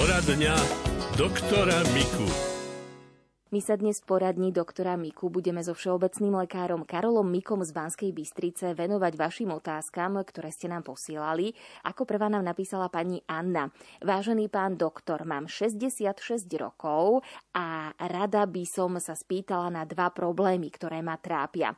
Poradňa 0.00 0.56
doktora 1.12 1.76
Miku. 1.92 2.24
My 3.52 3.60
sa 3.60 3.76
dnes 3.76 4.00
v 4.00 4.16
poradní 4.16 4.48
doktora 4.48 4.96
Miku 4.96 5.28
budeme 5.28 5.60
so 5.60 5.76
všeobecným 5.76 6.40
lekárom 6.40 6.88
Karolom 6.88 7.28
Mikom 7.28 7.60
z 7.60 7.76
Banskej 7.76 8.08
Bystrice 8.16 8.72
venovať 8.72 9.12
vašim 9.20 9.52
otázkam, 9.52 10.16
ktoré 10.24 10.56
ste 10.56 10.72
nám 10.72 10.88
posielali. 10.88 11.52
Ako 11.84 12.08
prvá 12.08 12.32
nám 12.32 12.48
napísala 12.48 12.88
pani 12.88 13.20
Anna. 13.28 13.68
Vážený 14.00 14.48
pán 14.48 14.80
doktor, 14.80 15.28
mám 15.28 15.44
66 15.52 16.16
rokov 16.56 17.20
a 17.52 17.92
rada 18.00 18.48
by 18.48 18.64
som 18.64 18.96
sa 18.96 19.12
spýtala 19.12 19.68
na 19.68 19.84
dva 19.84 20.08
problémy, 20.16 20.72
ktoré 20.72 21.04
ma 21.04 21.20
trápia. 21.20 21.76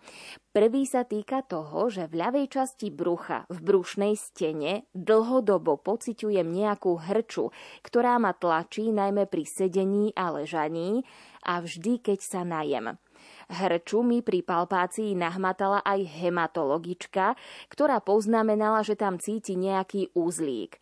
Prvý 0.53 0.85
sa 0.85 1.09
týka 1.09 1.41
toho, 1.41 1.89
že 1.89 2.13
v 2.13 2.21
ľavej 2.21 2.47
časti 2.53 2.93
brucha, 2.93 3.49
v 3.49 3.57
brušnej 3.65 4.13
stene, 4.21 4.85
dlhodobo 4.93 5.81
pociťujem 5.81 6.45
nejakú 6.45 7.01
hrču, 7.09 7.49
ktorá 7.81 8.21
ma 8.21 8.37
tlačí 8.37 8.93
najmä 8.93 9.25
pri 9.33 9.49
sedení 9.49 10.13
a 10.13 10.29
ležaní 10.29 11.09
a 11.49 11.65
vždy, 11.65 12.05
keď 12.05 12.19
sa 12.21 12.45
najem. 12.45 13.01
Hrču 13.49 14.05
mi 14.05 14.21
pri 14.21 14.45
palpácii 14.45 15.17
nahmatala 15.17 15.81
aj 15.89 16.21
hematologička, 16.21 17.33
ktorá 17.73 18.05
poznamenala, 18.05 18.85
že 18.85 18.93
tam 18.93 19.17
cíti 19.17 19.57
nejaký 19.57 20.13
úzlík. 20.13 20.77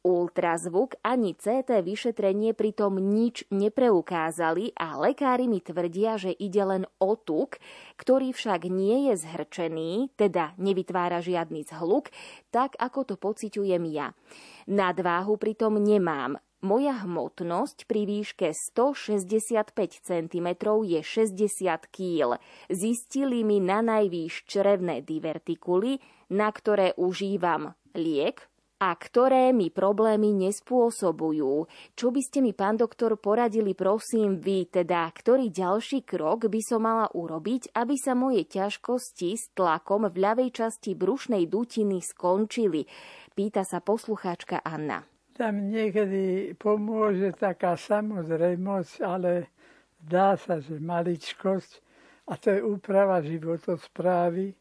Ultrazvuk 0.00 0.96
ani 1.04 1.36
CT 1.36 1.84
vyšetrenie 1.84 2.56
pritom 2.56 2.96
nič 2.96 3.44
nepreukázali 3.52 4.72
a 4.72 4.96
lekári 4.96 5.44
mi 5.44 5.60
tvrdia, 5.60 6.16
že 6.16 6.32
ide 6.32 6.64
len 6.64 6.88
o 6.96 7.20
tuk, 7.20 7.60
ktorý 8.00 8.32
však 8.32 8.64
nie 8.72 9.12
je 9.12 9.20
zhrčený, 9.20 10.16
teda 10.16 10.56
nevytvára 10.56 11.20
žiadny 11.20 11.68
zhluk, 11.68 12.08
tak 12.48 12.80
ako 12.80 13.12
to 13.12 13.14
pociťujem 13.20 13.84
ja. 13.92 14.16
Nadváhu 14.64 15.36
pritom 15.36 15.76
nemám, 15.76 16.40
moja 16.64 16.96
hmotnosť 17.04 17.84
pri 17.84 18.04
výške 18.08 18.56
165 18.56 19.72
cm 20.00 20.48
je 20.84 21.00
60 21.04 21.92
kg. 21.92 22.40
Zistili 22.72 23.44
mi 23.44 23.60
na 23.60 23.84
najvýš 23.84 24.48
črevné 24.48 25.04
divertikuly, 25.04 26.00
na 26.32 26.48
ktoré 26.48 26.96
užívam 26.96 27.76
liek 27.96 28.49
a 28.80 28.96
ktoré 28.96 29.52
mi 29.52 29.68
problémy 29.68 30.32
nespôsobujú. 30.32 31.68
Čo 31.92 32.08
by 32.08 32.20
ste 32.24 32.40
mi, 32.40 32.56
pán 32.56 32.80
doktor, 32.80 33.20
poradili, 33.20 33.76
prosím, 33.76 34.40
vy, 34.40 34.72
teda, 34.72 35.04
ktorý 35.12 35.52
ďalší 35.52 36.08
krok 36.08 36.48
by 36.48 36.60
som 36.64 36.88
mala 36.88 37.12
urobiť, 37.12 37.76
aby 37.76 37.94
sa 38.00 38.16
moje 38.16 38.48
ťažkosti 38.48 39.36
s 39.36 39.52
tlakom 39.52 40.08
v 40.08 40.16
ľavej 40.16 40.50
časti 40.56 40.96
brušnej 40.96 41.44
dutiny 41.44 42.00
skončili? 42.00 42.88
Pýta 43.36 43.62
sa 43.68 43.84
poslucháčka 43.84 44.64
Anna 44.64 45.04
tam 45.40 45.72
niekedy 45.72 46.52
pomôže 46.60 47.32
taká 47.32 47.72
samozrejmosť, 47.72 48.94
ale 49.00 49.48
dá 49.96 50.36
sa, 50.36 50.60
že 50.60 50.76
maličkosť, 50.76 51.80
a 52.28 52.36
to 52.36 52.52
je 52.52 52.60
úprava 52.60 53.24
životosprávy, 53.24 54.52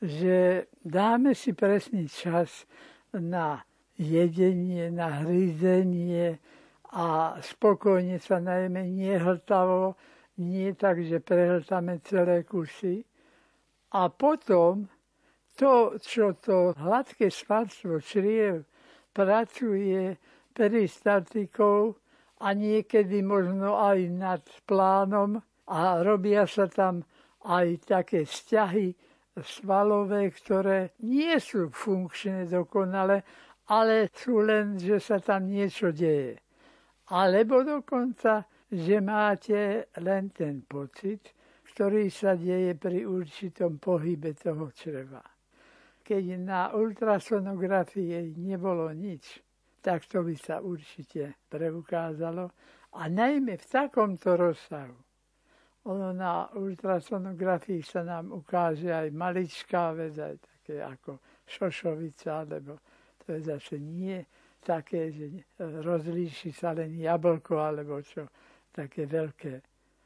že 0.00 0.66
dáme 0.80 1.36
si 1.36 1.52
presný 1.52 2.08
čas 2.08 2.64
na 3.16 3.64
jedenie, 3.98 4.90
na 4.90 5.22
hryzenie 5.24 6.38
a 6.92 7.36
spokojne 7.40 8.20
sa 8.20 8.40
najmä 8.40 8.88
nehltavo, 8.88 9.96
nie 10.40 10.72
tak, 10.72 11.04
že 11.04 11.20
prehltáme 11.20 12.00
celé 12.04 12.44
kusy. 12.44 13.04
A 13.92 14.08
potom 14.08 14.88
to, 15.56 16.00
čo 16.00 16.32
to 16.40 16.72
hladké 16.80 17.28
svalstvo 17.28 18.00
čriev 18.00 18.64
pracuje 19.12 20.16
peristatikou 20.56 21.92
a 22.40 22.46
niekedy 22.56 23.20
možno 23.20 23.76
aj 23.76 23.98
nad 24.08 24.42
plánom 24.64 25.36
a 25.68 26.00
robia 26.00 26.48
sa 26.48 26.64
tam 26.68 27.04
aj 27.44 27.84
také 27.84 28.24
vzťahy 28.24 28.96
svalové, 29.40 30.28
ktoré 30.28 30.92
nie 31.00 31.32
sú 31.40 31.72
funkčné 31.72 32.44
dokonale, 32.50 33.24
ale 33.72 34.12
sú 34.12 34.44
len, 34.44 34.76
že 34.76 35.00
sa 35.00 35.16
tam 35.22 35.48
niečo 35.48 35.94
deje. 35.94 36.36
Alebo 37.08 37.64
dokonca, 37.64 38.44
že 38.68 39.00
máte 39.00 39.88
len 40.00 40.28
ten 40.28 40.60
pocit, 40.64 41.32
ktorý 41.72 42.12
sa 42.12 42.36
deje 42.36 42.76
pri 42.76 43.08
určitom 43.08 43.80
pohybe 43.80 44.36
toho 44.36 44.68
čreva 44.76 45.24
keď 46.02 46.24
na 46.38 46.74
ultrasonografii 46.74 48.34
nebolo 48.36 48.90
nič, 48.92 49.40
tak 49.80 50.04
to 50.10 50.20
by 50.26 50.34
sa 50.36 50.58
určite 50.60 51.40
preukázalo. 51.48 52.50
A 52.92 53.08
najmä 53.08 53.56
v 53.56 53.66
takomto 53.66 54.36
rozsahu. 54.36 54.92
Ono 55.82 56.12
na 56.14 56.46
ultrasonografii 56.54 57.82
sa 57.82 58.06
nám 58.06 58.30
ukáže 58.30 58.94
aj 58.94 59.10
maličká 59.10 59.90
vec, 59.92 60.14
aj 60.14 60.38
také 60.38 60.78
ako 60.78 61.18
šošovica, 61.46 62.46
lebo 62.46 62.78
to 63.18 63.34
je 63.34 63.40
zase 63.50 63.82
nie 63.82 64.22
také, 64.62 65.10
že 65.10 65.42
rozlíši 65.58 66.54
sa 66.54 66.70
len 66.70 66.94
jablko 66.94 67.58
alebo 67.58 67.98
čo, 67.98 68.30
také 68.70 69.10
veľké. 69.10 69.58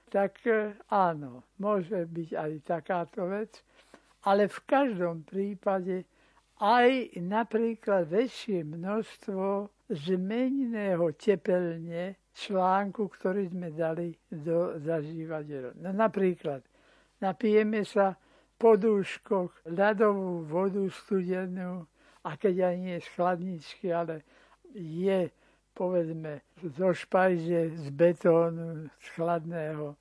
Tak 0.09 0.33
e, 0.49 0.81
áno, 0.89 1.45
môže 1.61 2.09
byť 2.09 2.31
aj 2.33 2.53
takáto 2.65 3.29
vec 3.29 3.61
ale 4.27 4.51
v 4.51 4.61
každom 4.67 5.23
prípade 5.23 6.03
aj 6.59 7.15
napríklad 7.23 8.11
väčšie 8.11 8.67
množstvo 8.67 9.71
zmeneného 9.87 11.15
tepelne 11.15 12.19
článku, 12.37 13.09
ktorý 13.09 13.49
sme 13.49 13.73
dali 13.73 14.13
do 14.29 14.77
zažívateľa. 14.85 15.81
No 15.81 15.91
napríklad 15.97 16.61
napijeme 17.25 17.81
sa 17.89 18.13
po 18.61 18.77
dúškoch 18.77 19.65
ľadovú 19.69 20.45
vodu 20.45 20.85
studenú, 20.93 21.89
a 22.27 22.35
keď 22.35 22.75
aj 22.75 22.77
nie 22.83 22.97
z 22.99 23.09
chladničky, 23.15 23.87
ale 23.95 24.27
je 24.75 25.31
povedzme 25.71 26.43
zo 26.75 26.91
špajze, 26.91 27.77
z 27.79 27.87
betónu, 27.95 28.91
z 28.99 29.07
chladného. 29.15 29.95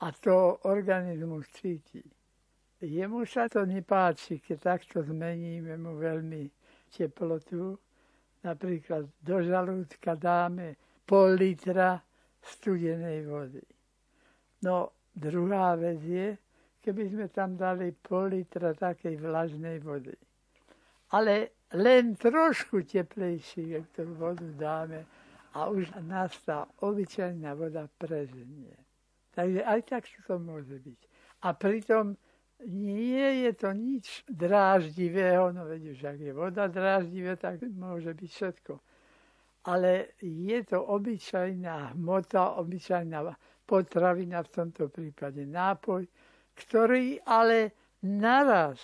A 0.00 0.06
to 0.16 0.56
organizmus 0.64 1.44
cíti. 1.52 2.00
Jemu 2.80 3.28
sa 3.28 3.44
to 3.44 3.68
nepáči, 3.68 4.40
keď 4.40 4.80
takto 4.80 5.04
zmeníme 5.04 5.76
mu 5.76 6.00
veľmi 6.00 6.48
teplotu. 6.88 7.76
Napríklad 8.40 9.04
do 9.20 9.36
žalúdka 9.44 10.16
dáme 10.16 10.80
pol 11.10 11.34
litra 11.34 11.98
studenej 12.38 13.26
vody. 13.26 13.66
No 14.62 14.94
druhá 15.10 15.74
vec 15.74 15.98
je, 16.06 16.38
keby 16.86 17.02
sme 17.10 17.26
tam 17.34 17.58
dali 17.58 17.90
pol 17.90 18.30
litra 18.30 18.70
takej 18.78 19.18
vlažnej 19.18 19.82
vody. 19.82 20.14
Ale 21.10 21.66
len 21.74 22.14
trošku 22.14 22.86
teplejší, 22.86 23.74
ak 23.82 23.86
tú 23.90 24.06
vodu 24.14 24.46
dáme 24.54 25.02
a 25.50 25.66
už 25.66 25.90
nás 26.06 26.30
tá 26.46 26.70
obyčajná 26.78 27.58
voda 27.58 27.90
prezenie. 27.98 28.78
Takže 29.34 29.66
aj 29.66 29.80
tak 29.82 30.06
to 30.06 30.38
môže 30.38 30.78
byť. 30.78 31.00
A 31.42 31.58
pritom 31.58 32.14
nie 32.70 33.50
je 33.50 33.52
to 33.58 33.74
nič 33.74 34.22
dráždivého, 34.30 35.50
no 35.50 35.66
veď 35.66 35.82
už 35.90 36.00
ak 36.06 36.18
je 36.22 36.32
voda 36.34 36.70
dráždivé, 36.70 37.34
tak 37.34 37.66
môže 37.74 38.14
byť 38.14 38.30
všetko. 38.30 38.72
Ale 39.64 40.16
je 40.24 40.58
to 40.64 40.80
obyčajná 40.80 41.92
hmota, 41.92 42.56
obyčajná 42.56 43.28
potravina, 43.68 44.40
v 44.42 44.50
tomto 44.50 44.88
prípade 44.88 45.44
nápoj, 45.44 46.08
ktorý 46.56 47.20
ale 47.28 47.72
naraz 48.08 48.80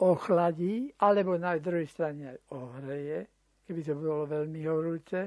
ochladí, 0.00 0.88
alebo 1.02 1.36
na 1.36 1.58
druhej 1.58 1.86
strane 1.86 2.34
aj 2.34 2.38
ohreje, 2.56 3.18
keby 3.66 3.80
to 3.84 3.94
bolo 3.98 4.24
veľmi 4.26 4.60
horúce. 4.64 5.20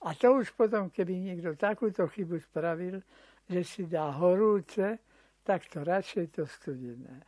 A 0.00 0.08
to 0.16 0.40
už 0.40 0.56
potom, 0.56 0.88
keby 0.88 1.12
niekto 1.20 1.58
takúto 1.58 2.08
chybu 2.08 2.40
spravil, 2.40 3.02
že 3.50 3.60
si 3.66 3.82
dá 3.84 4.08
horúce, 4.14 5.02
tak 5.42 5.66
to 5.68 5.84
radšej 5.84 6.26
to 6.32 6.46
studené. 6.46 7.20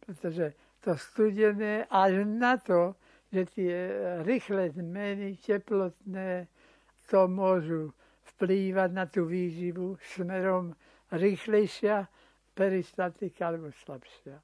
Pretože 0.00 0.56
to 0.80 0.96
studené 0.96 1.86
až 1.86 2.26
na 2.26 2.56
to, 2.56 2.96
že 3.34 3.42
tie 3.50 3.74
rýchle 4.22 4.70
zmeny 4.70 5.34
teplotné 5.42 6.46
to 7.10 7.26
môžu 7.26 7.90
vplývať 8.34 8.90
na 8.94 9.10
tú 9.10 9.26
výživu 9.26 9.98
smerom 10.14 10.70
rýchlejšia 11.10 12.06
peristatika 12.54 13.50
alebo 13.50 13.74
slabšia. 13.74 14.38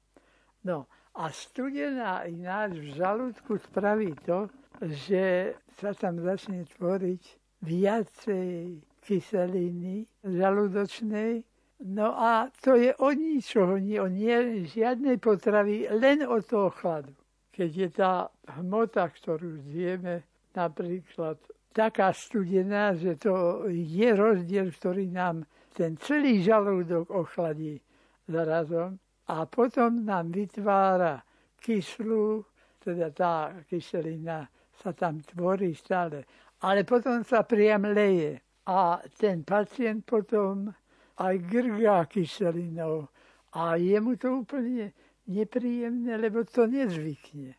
No 0.67 0.91
a 1.15 1.31
studená 1.31 2.27
ináč 2.27 2.75
v 2.83 2.99
žalúdku 2.99 3.55
spraví 3.71 4.11
to, 4.27 4.51
že 4.83 5.55
sa 5.79 5.95
tam 5.95 6.19
začne 6.19 6.67
tvoriť 6.75 7.23
viacej 7.63 8.83
kyseliny 9.07 10.03
žalúdočnej 10.27 11.47
No 11.81 12.13
a 12.13 12.49
to 12.61 12.75
je 12.77 12.93
od 12.95 13.17
ničoho, 13.17 13.81
nie, 13.81 13.97
o 13.97 14.05
nie, 14.05 14.69
žiadnej 14.69 15.17
potravy, 15.17 15.89
len 15.89 16.21
od 16.21 16.45
toho 16.45 16.69
chladu. 16.69 17.09
Keď 17.51 17.71
je 17.75 17.89
tá 17.91 18.31
hmota, 18.59 19.11
ktorú 19.11 19.59
zjeme, 19.67 20.23
napríklad 20.55 21.37
taká 21.75 22.11
studená, 22.15 22.95
že 22.95 23.15
to 23.19 23.65
je 23.71 24.09
rozdiel, 24.11 24.71
ktorý 24.71 25.11
nám 25.11 25.43
ten 25.71 25.95
celý 25.99 26.43
žalúdok 26.43 27.11
ochladí 27.11 27.79
zarazom 28.27 28.99
a 29.31 29.47
potom 29.47 30.03
nám 30.03 30.31
vytvára 30.31 31.23
kyslú, 31.59 32.43
teda 32.83 33.11
tá 33.15 33.33
kyselina 33.67 34.47
sa 34.75 34.91
tam 34.91 35.21
tvorí 35.23 35.71
stále, 35.77 36.25
ale 36.65 36.83
potom 36.83 37.23
sa 37.23 37.45
priam 37.45 37.85
leje. 37.87 38.41
A 38.61 39.01
ten 39.17 39.41
pacient 39.41 40.05
potom 40.05 40.69
aj 41.17 41.35
grgá 41.49 42.05
kyselinou 42.05 43.09
a 43.57 43.75
je 43.75 43.97
mu 43.99 44.15
to 44.15 44.45
úplne 44.45 44.93
nepríjemné, 45.27 46.17
lebo 46.17 46.45
to 46.45 46.65
nezvykne. 46.65 47.53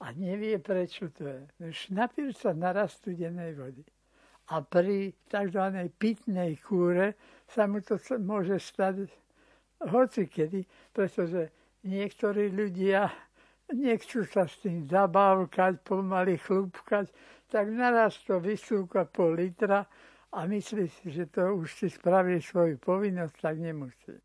A 0.00 0.12
nevie, 0.12 0.58
prečo 0.58 1.08
to 1.12 1.24
je. 1.24 1.42
Už 1.64 1.78
napil 1.94 2.32
sa 2.36 2.52
naraz 2.52 3.00
studenej 3.00 3.56
vody. 3.56 3.84
A 4.52 4.60
pri 4.60 5.16
tzv. 5.32 5.64
pitnej 5.96 6.60
kúre 6.60 7.16
sa 7.48 7.64
mu 7.64 7.80
to 7.80 7.96
môže 8.20 8.60
stať 8.60 9.08
hoci 9.80 10.28
kedy, 10.28 10.68
pretože 10.92 11.48
niektorí 11.84 12.52
ľudia 12.52 13.08
nechcú 13.72 14.28
sa 14.28 14.44
s 14.44 14.60
tým 14.60 14.84
zabávkať, 14.84 15.80
pomaly 15.80 16.36
chlúbkať, 16.36 17.08
tak 17.48 17.72
naraz 17.72 18.20
to 18.28 18.36
vysúka 18.36 19.08
pol 19.08 19.32
litra 19.40 19.88
a 20.34 20.38
myslí 20.44 20.90
si, 20.90 21.08
že 21.14 21.30
to 21.32 21.56
už 21.56 21.72
si 21.72 21.88
spraví 21.88 22.42
svoju 22.42 22.76
povinnosť, 22.76 23.36
tak 23.40 23.56
nemusí. 23.56 24.18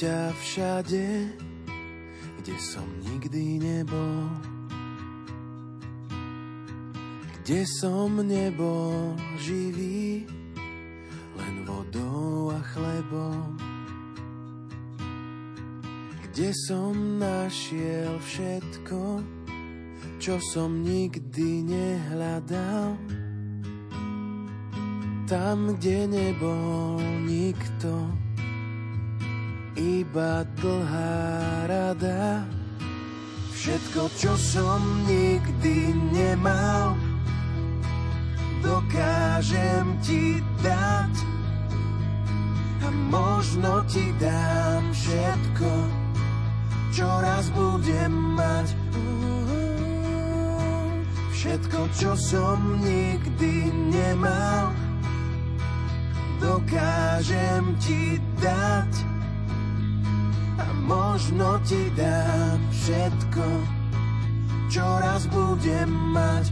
Ťa 0.00 0.32
všade, 0.32 1.28
kde 2.40 2.56
som 2.56 2.88
nikdy 3.04 3.60
nebol. 3.60 4.32
Kde 7.44 7.68
som 7.68 8.16
nebol 8.24 9.12
živý, 9.36 10.24
len 11.36 11.54
vodou 11.68 12.48
a 12.48 12.64
chlebom. 12.72 13.60
Kde 16.32 16.48
som 16.64 17.20
našiel 17.20 18.16
všetko, 18.24 19.20
čo 20.16 20.40
som 20.56 20.80
nikdy 20.80 21.60
nehľadal. 21.68 22.96
Tam, 25.28 25.76
kde 25.76 26.08
nebol 26.08 26.96
nikto, 27.28 28.29
iba 29.80 30.44
dlhá 30.60 31.64
rada. 31.64 32.44
Všetko, 33.56 34.12
čo 34.16 34.32
som 34.36 34.80
nikdy 35.08 35.96
nemal, 36.12 36.96
dokážem 38.60 39.96
ti 40.04 40.40
dať. 40.60 41.14
A 42.84 42.88
možno 43.12 43.84
ti 43.88 44.04
dám 44.20 44.84
všetko, 44.92 45.72
čo 46.92 47.08
raz 47.20 47.48
budem 47.52 48.12
mať. 48.36 48.68
Všetko, 51.36 51.80
čo 51.96 52.12
som 52.16 52.80
nikdy 52.84 53.72
nemal, 53.92 54.72
dokážem 56.40 57.76
ti 57.80 58.20
dať 58.40 59.09
možno 60.90 61.62
ti 61.62 61.78
dám 61.94 62.58
všetko, 62.74 63.46
čo 64.66 64.82
raz 64.82 65.22
budem 65.30 65.90
mať. 66.10 66.46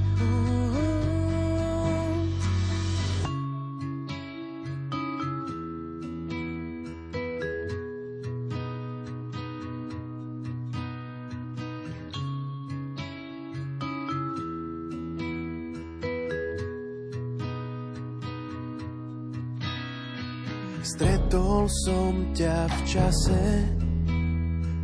Stretol 20.89 21.69
som 21.85 22.33
ťa 22.33 22.65
v 22.65 22.79
čase, 22.89 23.43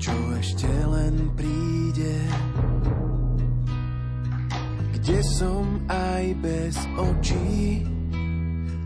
čo 0.05 0.13
ešte 0.37 0.69
len 0.69 1.33
príde. 1.33 2.21
Kde 5.01 5.19
som 5.33 5.81
aj 5.89 6.25
bez 6.45 6.77
očí 7.01 7.89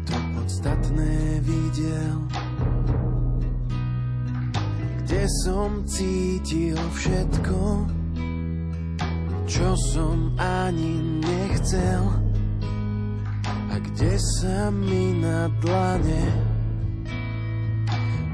to 0.06 0.14
podstatné 0.38 1.42
videl. 1.42 2.22
Kde 5.02 5.22
som 5.42 5.82
cítil 5.90 6.78
všetko, 6.78 7.60
čo 9.50 9.68
som 9.90 10.38
ani 10.38 11.18
nechcel. 11.18 12.14
A 13.42 13.74
kde 13.74 14.14
sa 14.38 14.70
mi 14.70 15.18
na 15.18 15.50
dlane 15.58 16.22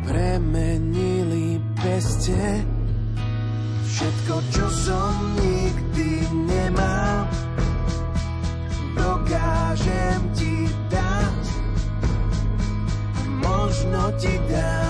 premenili 0.05 1.57
peste 1.81 2.74
Všetko, 3.95 4.43
čo 4.51 4.67
som 4.75 5.39
nikdy 5.39 6.27
nemal, 6.51 7.31
dokážem 8.99 10.19
ti 10.35 10.67
dať. 10.91 11.43
Možno 13.39 14.11
ti 14.19 14.35
dám 14.51 14.84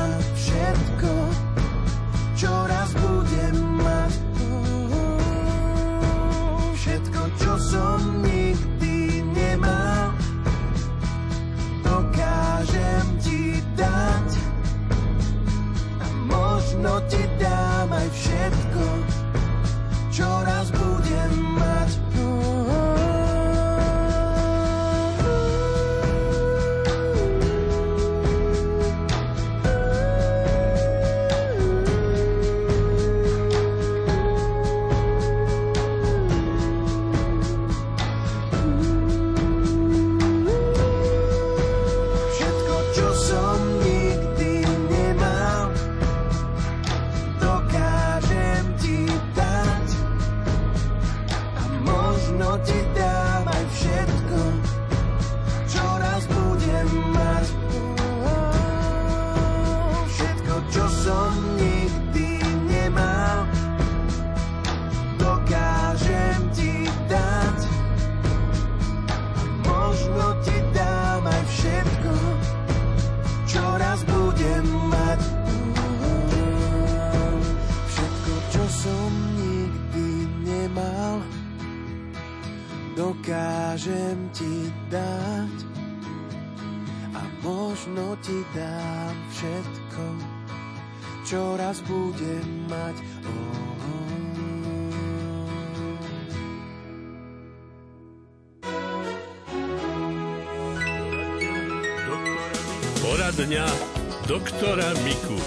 doktora 104.44 104.92
Miku. 105.08 105.40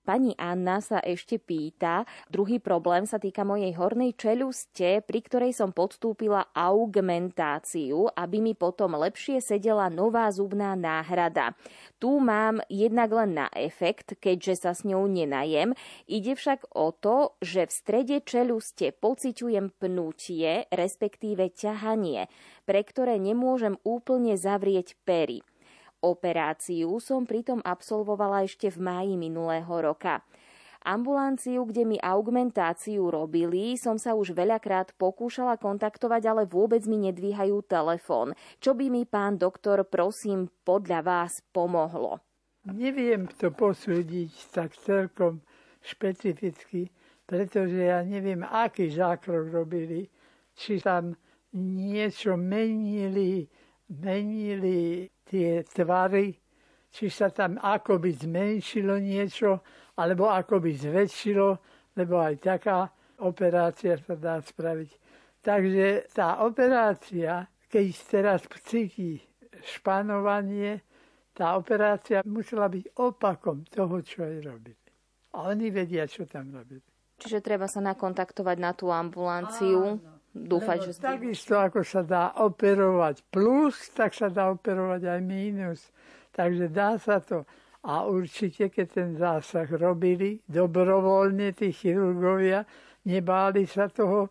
Pani 0.00 0.32
Anna 0.40 0.80
sa 0.80 0.96
ešte 1.04 1.36
pýta, 1.36 2.08
druhý 2.32 2.56
problém 2.56 3.04
sa 3.04 3.20
týka 3.20 3.44
mojej 3.44 3.76
hornej 3.76 4.16
čeluste, 4.16 5.04
pri 5.04 5.20
ktorej 5.20 5.52
som 5.52 5.76
podstúpila 5.76 6.48
augmentáciu, 6.56 8.08
aby 8.16 8.40
mi 8.40 8.56
potom 8.56 8.96
lepšie 8.96 9.44
sedela 9.44 9.92
nová 9.92 10.32
zubná 10.32 10.72
náhrada. 10.72 11.52
Tu 12.00 12.08
mám 12.16 12.64
jednak 12.72 13.12
len 13.12 13.44
na 13.44 13.52
efekt, 13.52 14.16
keďže 14.16 14.64
sa 14.64 14.72
s 14.72 14.88
ňou 14.88 15.04
nenajem. 15.04 15.76
Ide 16.08 16.32
však 16.32 16.72
o 16.72 16.96
to, 16.96 17.36
že 17.44 17.68
v 17.68 17.76
strede 17.76 18.16
čeluste 18.24 18.96
pociťujem 18.96 19.68
pnutie, 19.76 20.64
respektíve 20.72 21.52
ťahanie, 21.52 22.32
pre 22.64 22.80
ktoré 22.80 23.20
nemôžem 23.20 23.76
úplne 23.84 24.40
zavrieť 24.40 24.96
pery. 25.04 25.44
Operáciu 26.02 26.98
som 26.98 27.22
pritom 27.22 27.62
absolvovala 27.62 28.42
ešte 28.42 28.66
v 28.74 28.78
máji 28.82 29.14
minulého 29.14 29.70
roka. 29.70 30.26
Ambulanciu, 30.82 31.62
kde 31.62 31.86
mi 31.86 31.94
augmentáciu 32.02 33.06
robili, 33.06 33.78
som 33.78 34.02
sa 34.02 34.18
už 34.18 34.34
veľakrát 34.34 34.98
pokúšala 34.98 35.54
kontaktovať, 35.62 36.22
ale 36.26 36.42
vôbec 36.50 36.82
mi 36.90 36.98
nedvíhajú 37.06 37.62
telefón. 37.70 38.34
Čo 38.58 38.74
by 38.74 38.90
mi 38.90 39.06
pán 39.06 39.38
doktor, 39.38 39.86
prosím, 39.86 40.50
podľa 40.66 41.06
vás 41.06 41.38
pomohlo? 41.54 42.18
Neviem 42.66 43.30
to 43.38 43.54
posúdiť 43.54 44.34
tak 44.50 44.74
celkom 44.74 45.38
špecificky, 45.86 46.90
pretože 47.30 47.78
ja 47.78 48.02
neviem, 48.02 48.42
aký 48.42 48.90
zákrok 48.90 49.54
robili. 49.54 50.10
Či 50.58 50.82
tam 50.82 51.14
niečo 51.54 52.34
menili, 52.34 53.46
menili 53.86 55.06
tie 55.32 55.64
tvary, 55.64 56.36
či 56.92 57.08
sa 57.08 57.32
tam 57.32 57.56
akoby 57.56 58.12
zmenšilo 58.12 59.00
niečo, 59.00 59.64
alebo 59.96 60.28
akoby 60.28 60.76
zväčšilo, 60.76 61.48
lebo 61.96 62.20
aj 62.20 62.34
taká 62.36 62.92
operácia 63.24 63.96
sa 63.96 64.12
dá 64.12 64.36
spraviť. 64.44 64.90
Takže 65.40 66.12
tá 66.12 66.44
operácia, 66.44 67.48
keď 67.72 67.86
teraz 68.12 68.40
cíti 68.68 69.24
španovanie, 69.64 70.84
tá 71.32 71.56
operácia 71.56 72.20
musela 72.28 72.68
byť 72.68 72.92
opakom 73.00 73.64
toho, 73.72 74.04
čo 74.04 74.28
jej 74.28 74.44
robili. 74.44 74.76
A 75.32 75.48
oni 75.48 75.72
vedia, 75.72 76.04
čo 76.04 76.28
tam 76.28 76.52
robili. 76.52 76.84
Čiže 77.16 77.40
treba 77.40 77.64
sa 77.64 77.80
nakontaktovať 77.80 78.56
na 78.60 78.76
tú 78.76 78.92
ambulanciu. 78.92 79.96
Áno 79.96 80.21
dúfať, 80.32 80.78
Lebo 80.80 80.92
že... 80.92 81.00
Takisto 81.00 81.54
ako 81.60 81.80
sa 81.84 82.00
dá 82.02 82.32
operovať 82.40 83.24
plus, 83.28 83.76
tak 83.92 84.16
sa 84.16 84.32
dá 84.32 84.48
operovať 84.48 85.04
aj 85.06 85.20
mínus. 85.20 85.80
Takže 86.32 86.72
dá 86.72 86.96
sa 86.96 87.20
to. 87.20 87.44
A 87.82 88.06
určite, 88.08 88.70
keď 88.72 88.86
ten 88.88 89.10
zásah 89.18 89.66
robili 89.68 90.40
dobrovoľne 90.46 91.52
tí 91.52 91.74
chirurgovia, 91.74 92.62
nebáli 93.06 93.66
sa 93.66 93.90
toho, 93.90 94.30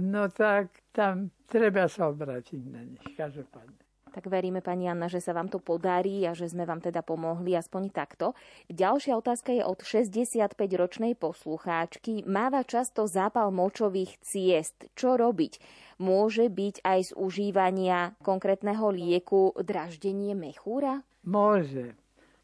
no 0.00 0.28
tak 0.32 0.88
tam 0.92 1.30
treba 1.44 1.84
sa 1.88 2.08
obrátiť 2.08 2.60
na 2.68 2.82
nich, 2.84 3.04
každopádne. 3.12 3.87
Tak 4.08 4.24
veríme, 4.26 4.64
pani 4.64 4.88
Anna, 4.88 5.06
že 5.06 5.20
sa 5.20 5.36
vám 5.36 5.52
to 5.52 5.60
podarí 5.60 6.24
a 6.24 6.32
že 6.32 6.48
sme 6.48 6.64
vám 6.64 6.80
teda 6.80 7.04
pomohli 7.04 7.52
aspoň 7.52 7.92
takto. 7.92 8.32
Ďalšia 8.72 9.14
otázka 9.20 9.52
je 9.52 9.62
od 9.62 9.84
65-ročnej 9.84 11.12
poslucháčky. 11.12 12.24
Máva 12.24 12.64
často 12.64 13.04
zápal 13.04 13.52
močových 13.52 14.16
ciest. 14.24 14.88
Čo 14.96 15.20
robiť? 15.20 15.60
Môže 16.00 16.48
byť 16.48 16.80
aj 16.86 17.00
z 17.10 17.12
užívania 17.20 18.16
konkrétneho 18.24 18.88
lieku 18.88 19.52
draždenie 19.60 20.32
mechúra? 20.32 21.04
Môže, 21.28 21.92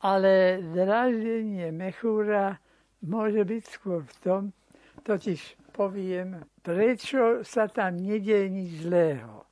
ale 0.04 0.61
draždenie 0.61 1.73
mechúra 1.73 2.61
môže 3.00 3.40
byť 3.40 3.62
skôr 3.64 4.04
v 4.04 4.16
tom, 4.21 4.42
totiž 5.09 5.56
poviem, 5.73 6.44
prečo 6.61 7.40
sa 7.40 7.66
tam 7.73 7.97
nedieje 7.97 8.52
nič 8.52 8.71
zlého 8.85 9.44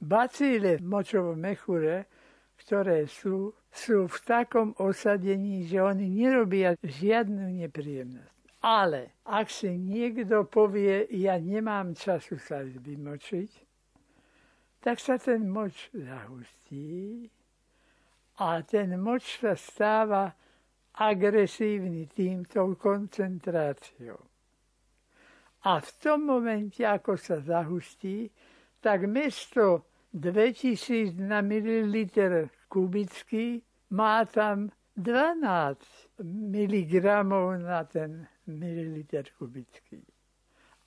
Bacíle 0.00 0.80
v 0.80 0.84
močovom 0.84 1.36
mechure, 1.36 2.08
ktoré 2.56 3.04
sú, 3.04 3.52
sú 3.68 4.08
v 4.08 4.16
takom 4.24 4.72
osadení, 4.80 5.68
že 5.68 5.80
oni 5.80 6.08
nerobia 6.08 6.76
žiadnu 6.80 7.60
nepríjemnosť. 7.60 8.36
Ale 8.60 9.16
ak 9.24 9.48
si 9.48 9.72
niekto 9.72 10.44
povie, 10.44 11.08
ja 11.16 11.40
nemám 11.40 11.96
času 11.96 12.36
sa 12.36 12.60
vymočiť, 12.60 13.50
tak 14.80 15.00
sa 15.00 15.16
ten 15.20 15.48
moč 15.48 15.92
zahustí 15.92 17.28
a 18.40 18.60
ten 18.64 18.96
moč 19.00 19.40
sa 19.40 19.56
stáva 19.56 20.32
agresívny 20.96 22.08
týmto 22.08 22.76
koncentráciou. 22.76 24.20
A 25.60 25.76
v 25.80 25.88
tom 26.00 26.24
momente, 26.24 26.80
ako 26.84 27.20
sa 27.20 27.40
zahustí, 27.40 28.32
tak 28.80 29.06
mesto 29.06 29.84
2000 30.12 31.14
na 31.20 31.40
mililiter 31.40 32.50
kubický, 32.68 33.62
má 33.90 34.24
tam 34.24 34.70
12 34.96 35.78
mg 36.20 36.94
na 37.62 37.84
ten 37.84 38.26
mililiter 38.46 39.24
kubický. 39.38 40.02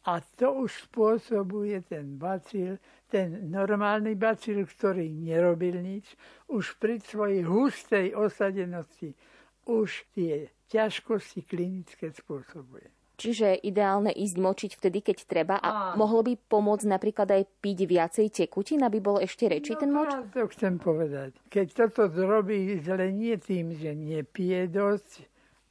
A 0.03 0.19
to 0.19 0.67
už 0.67 0.91
spôsobuje 0.91 1.79
ten 1.87 2.19
bacil, 2.19 2.75
ten 3.07 3.47
normálny 3.47 4.19
bacil, 4.19 4.67
ktorý 4.67 5.07
nerobil 5.07 5.79
nič, 5.79 6.19
už 6.51 6.75
pri 6.75 6.99
svojej 6.99 7.47
hustej 7.47 8.11
osadenosti 8.11 9.15
už 9.63 10.03
tie 10.11 10.51
ťažkosti 10.67 11.47
klinické 11.47 12.11
spôsobuje. 12.11 13.02
Čiže 13.23 13.63
ideálne 13.63 14.11
ísť 14.11 14.35
močiť 14.35 14.71
vtedy, 14.75 14.99
keď 14.99 15.17
treba 15.23 15.55
a 15.55 15.95
Áno. 15.95 16.03
mohlo 16.03 16.27
by 16.27 16.35
pomôcť 16.35 16.85
napríklad 16.91 17.31
aj 17.31 17.43
piť 17.63 17.79
viacej 17.87 18.27
tekutín, 18.43 18.83
aby 18.83 18.99
bol 18.99 19.23
ešte 19.23 19.47
rečí 19.47 19.71
no, 19.73 19.79
ten 19.79 19.89
moč? 19.95 20.11
No, 20.11 20.27
to 20.27 20.51
chcem 20.51 20.75
povedať. 20.75 21.31
Keď 21.47 21.67
toto 21.71 22.11
zrobí 22.11 22.83
zle 22.83 23.15
nie 23.15 23.39
tým, 23.39 23.71
že 23.71 23.95
nepije 23.95 24.67
dosť, 24.67 25.23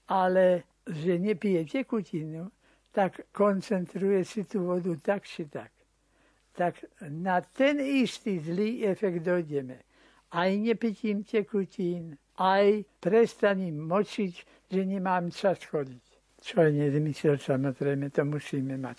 ale 0.08 0.64
že 0.88 1.20
nepije 1.20 1.68
tekutinu, 1.68 2.48
tak 2.92 3.28
koncentruje 3.36 4.24
si 4.24 4.48
tú 4.48 4.64
vodu 4.68 4.96
tak 4.96 5.28
či 5.28 5.44
tak. 5.44 5.68
Tak 6.56 6.80
na 7.08 7.40
ten 7.40 7.80
istý 7.80 8.40
zlý 8.40 8.84
efekt 8.88 9.24
dojdeme. 9.24 9.76
Aj 10.32 10.48
nepitím 10.56 11.24
tekutín, 11.24 12.16
aj 12.40 12.84
prestaním 13.00 13.84
močiť, 13.84 14.32
že 14.72 14.80
nemám 14.84 15.28
čas 15.28 15.60
chodiť. 15.64 16.11
Čo 16.42 16.66
je 16.66 16.74
nezmysel, 16.74 17.38
samozrejme, 17.38 18.10
to 18.10 18.26
musíme 18.26 18.74
mať 18.74 18.98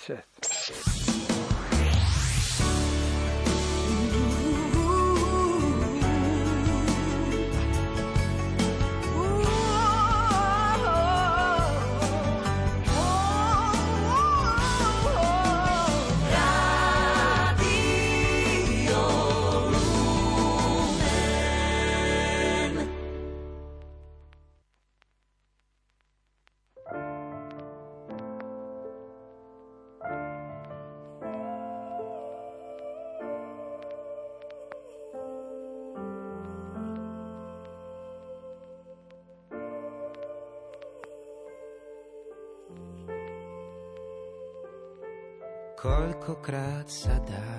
Koľkokrát 45.83 46.87
sa 46.87 47.19
dá 47.27 47.51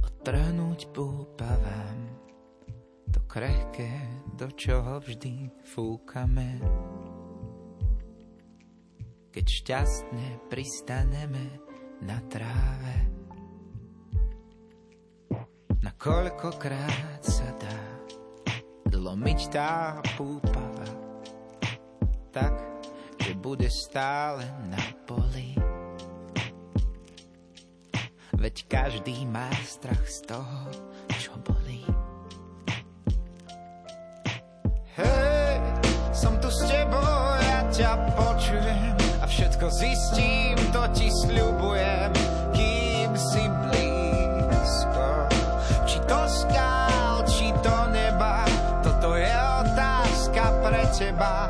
odtrhnúť 0.00 0.96
púpavám 0.96 2.08
to 3.12 3.20
krehké, 3.28 3.92
do 4.32 4.48
čoho 4.56 4.96
vždy 4.96 5.52
fúkame. 5.60 6.56
Keď 9.28 9.44
šťastne 9.44 10.48
pristaneme 10.48 11.60
na 12.00 12.16
tráve, 12.32 12.96
na 15.84 15.92
koľkokrát 15.92 17.20
sa 17.20 17.52
dá 17.60 17.80
dlho 18.88 19.12
zlomiť 19.12 19.40
tá 19.52 20.00
púpava 20.16 20.88
tak, 22.32 22.56
že 23.20 23.36
bude 23.36 23.68
stále 23.68 24.48
na 24.72 24.80
poli. 25.04 25.61
Veď 28.42 28.66
každý 28.66 29.22
má 29.30 29.46
strach 29.62 30.02
z 30.02 30.26
toho, 30.26 30.66
čo 31.14 31.30
bolí. 31.46 31.86
Hej, 34.98 35.62
som 36.10 36.34
tu 36.42 36.50
s 36.50 36.66
tebou, 36.66 37.22
ja 37.38 37.62
ťa 37.70 37.92
počujem 38.18 38.98
a 39.22 39.30
všetko 39.30 39.66
zistím, 39.70 40.58
to 40.74 40.82
ti 40.90 41.06
sľubujem, 41.22 42.10
kým 42.50 43.14
si 43.14 43.46
blízko. 43.46 45.06
Či 45.86 46.02
to 46.10 46.20
skál, 46.26 47.22
či 47.30 47.46
to 47.62 47.76
neba, 47.94 48.42
toto 48.82 49.14
je 49.14 49.30
otázka 49.38 50.42
pre 50.66 50.82
teba. 50.90 51.41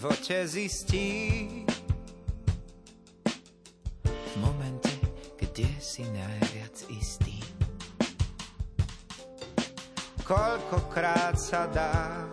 Živote 0.00 0.48
zistí. 0.48 1.28
V 4.08 4.34
momente, 4.40 4.96
kde 5.36 5.68
si 5.76 6.08
najviac 6.08 6.72
istý. 6.88 7.36
Koľkokrát 10.24 11.36
sa 11.36 11.68
dá 11.68 12.24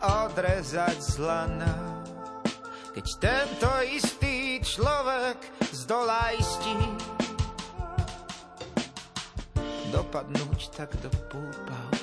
odrezať 0.00 0.96
z 0.96 1.12
lana, 1.20 2.00
keď 2.96 3.06
tento 3.20 3.68
istý 3.92 4.56
človek 4.64 5.36
z 5.60 5.80
dola 5.84 6.32
istí. 6.40 6.72
Dopadnúť 9.92 10.72
tak 10.72 10.96
do 11.04 11.12
púpav 11.28 11.95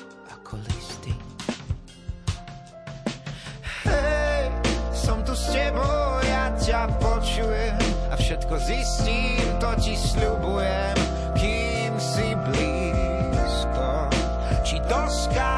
tu 5.34 5.40
s 5.42 5.50
tebou, 5.50 6.22
ja 6.30 6.54
ťa 6.54 6.94
počujem 7.02 7.74
a 8.06 8.14
všetko 8.14 8.54
zistím, 8.54 9.42
to 9.58 9.74
ti 9.82 9.98
sľubujem, 9.98 10.94
kým 11.34 11.90
si 11.98 12.38
blízko. 12.38 14.14
Či 14.62 14.78
do 14.86 15.02
skál, 15.10 15.53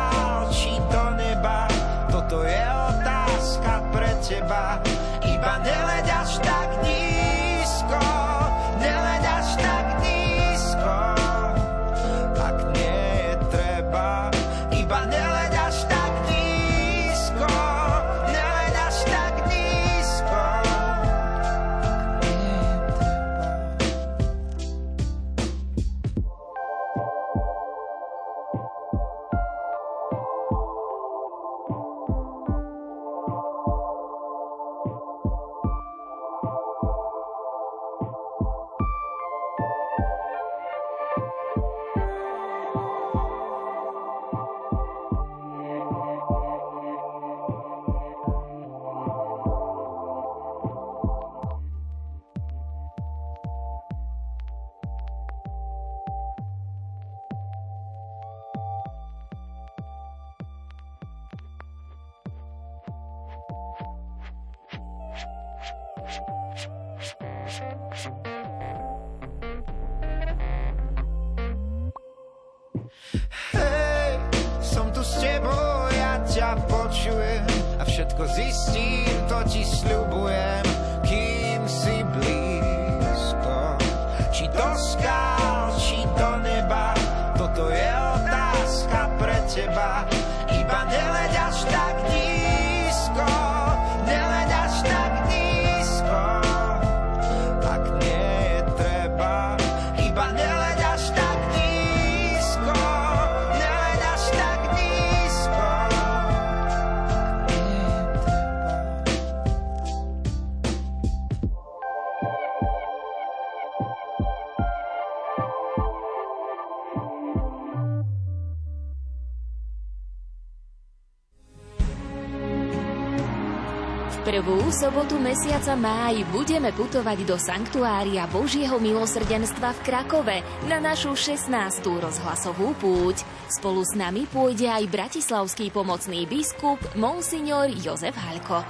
prvú 124.67 124.83
sobotu 124.83 125.15
mesiaca 125.23 125.79
máj 125.79 126.27
budeme 126.35 126.75
putovať 126.75 127.23
do 127.23 127.39
Sanktuária 127.39 128.27
Božieho 128.27 128.83
milosrdenstva 128.83 129.71
v 129.79 129.81
Krakove 129.87 130.43
na 130.67 130.83
našu 130.83 131.15
16. 131.15 131.55
rozhlasovú 131.87 132.75
púť. 132.75 133.23
Spolu 133.47 133.87
s 133.87 133.95
nami 133.95 134.27
pôjde 134.27 134.67
aj 134.67 134.91
bratislavský 134.91 135.71
pomocný 135.71 136.27
biskup 136.27 136.83
Monsignor 136.99 137.71
Jozef 137.79 138.19
Haľko. 138.19 138.67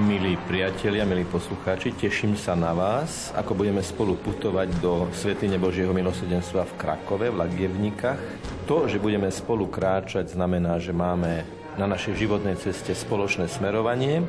Milí 0.00 0.40
priatelia, 0.48 1.04
milí 1.04 1.28
poslucháči, 1.28 1.92
teším 1.92 2.32
sa 2.32 2.56
na 2.56 2.72
vás, 2.72 3.36
ako 3.36 3.52
budeme 3.52 3.84
spolu 3.84 4.16
putovať 4.16 4.80
do 4.80 5.12
Svetine 5.12 5.60
Božieho 5.60 5.92
milosrdenstva 5.92 6.64
v 6.64 6.76
Krakove, 6.80 7.28
v 7.28 7.36
Lagievnikách. 7.36 8.20
To, 8.64 8.88
že 8.88 8.96
budeme 8.96 9.28
spolu 9.28 9.68
kráčať, 9.68 10.32
znamená, 10.32 10.80
že 10.80 10.96
máme 10.96 11.44
na 11.76 11.84
našej 11.84 12.16
životnej 12.16 12.56
ceste 12.56 12.96
spoločné 12.96 13.52
smerovanie 13.52 14.24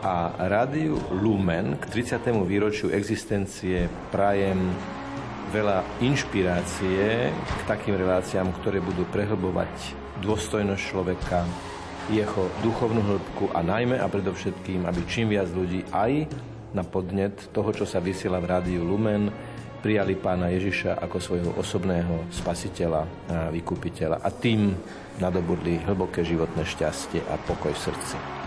a 0.00 0.32
Rádiu 0.48 0.96
Lumen 1.12 1.76
k 1.76 1.84
30. 1.92 2.32
výročiu 2.48 2.88
existencie 2.88 3.84
prajem 4.08 4.72
veľa 5.52 5.84
inšpirácie 6.00 7.28
k 7.28 7.60
takým 7.68 8.00
reláciám, 8.00 8.48
ktoré 8.60 8.80
budú 8.80 9.04
prehlbovať 9.12 9.72
dôstojnosť 10.24 10.82
človeka, 10.82 11.44
jeho 12.08 12.48
duchovnú 12.64 13.04
hĺbku 13.04 13.52
a 13.52 13.60
najmä 13.60 14.00
a 14.00 14.08
predovšetkým, 14.08 14.88
aby 14.88 15.00
čím 15.04 15.36
viac 15.36 15.52
ľudí 15.52 15.84
aj 15.92 16.32
na 16.72 16.82
podnet 16.82 17.52
toho, 17.52 17.68
čo 17.76 17.84
sa 17.84 18.00
vysiela 18.00 18.40
v 18.40 18.50
Rádiu 18.56 18.80
Lumen, 18.80 19.28
prijali 19.84 20.16
pána 20.16 20.48
Ježiša 20.48 20.96
ako 20.96 21.16
svojho 21.20 21.52
osobného 21.60 22.28
spasiteľa 22.32 23.02
a 23.04 23.08
vykupiteľa 23.52 24.24
a 24.24 24.28
tým 24.32 24.72
nadobudli 25.20 25.84
hlboké 25.84 26.24
životné 26.24 26.64
šťastie 26.64 27.20
a 27.28 27.36
pokoj 27.36 27.72
v 27.72 27.84
srdci. 27.92 28.39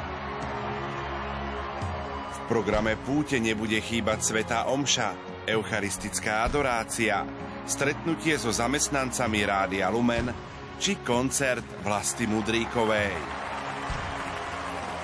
V 2.43 2.51
programe 2.51 2.99
púte 2.99 3.39
nebude 3.39 3.79
chýbať 3.79 4.19
Sveta 4.19 4.67
Omša, 4.67 5.15
eucharistická 5.47 6.43
adorácia, 6.43 7.23
stretnutie 7.63 8.36
so 8.36 8.51
zamestnancami 8.51 9.47
Rádia 9.47 9.88
Lumen 9.88 10.27
či 10.75 10.99
koncert 10.99 11.63
Vlasty 11.88 12.27
Mudríkovej. 12.27 13.15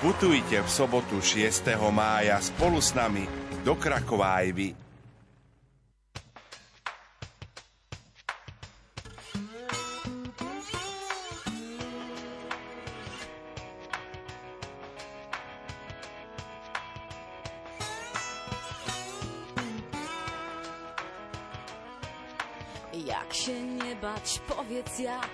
Putujte 0.04 0.60
v 0.60 0.68
sobotu 0.68 1.24
6. 1.24 1.80
mája 1.88 2.36
spolu 2.44 2.76
s 2.76 2.92
nami 2.92 3.24
do 3.64 3.72
Krakova. 3.72 4.44
powiedz 24.48 24.98
jak, 24.98 25.30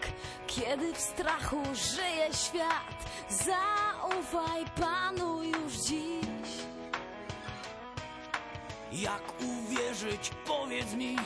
kiedy 0.46 0.92
w 0.92 1.00
strachu 1.00 1.62
żyje 1.74 2.28
świat. 2.34 2.96
Zaufaj 3.28 4.64
Panu 4.80 5.42
już 5.42 5.72
dziś. 5.72 6.50
Jak 8.92 9.22
uwierzyć, 9.40 10.30
powiedz 10.46 10.92
mi, 10.92 11.16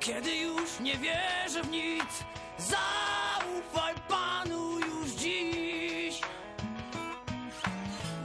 kiedy 0.00 0.36
już 0.36 0.80
nie 0.80 0.96
wierzę 0.96 1.62
w 1.62 1.70
nic. 1.70 2.24
Zaufaj 2.58 3.94
Panu 4.08 4.78
już 4.78 5.10
dziś. 5.10 6.20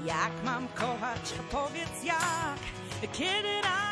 Jak 0.05 0.31
mam 0.43 0.67
kochać, 0.67 1.33
powiedz 1.51 2.03
jak, 2.03 2.59
kiedy 3.13 3.61
raz. 3.61 3.90